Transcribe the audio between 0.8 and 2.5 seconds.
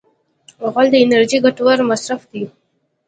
د انرژۍ ګټور مصرف دی.